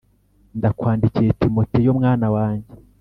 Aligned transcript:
ndakwandikiye 0.57 1.31
Timoteyo 1.41 1.89
mwana 1.99 2.27
wanjye 2.35 2.71